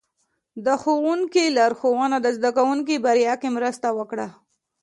[0.65, 4.27] د ښوونکي لارښوونه د زده کوونکو بریا کې مرسته وکړه.